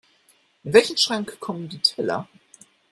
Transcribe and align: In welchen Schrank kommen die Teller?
In 0.63 0.73
welchen 0.73 0.97
Schrank 0.97 1.39
kommen 1.39 1.69
die 1.69 1.77
Teller? 1.77 2.27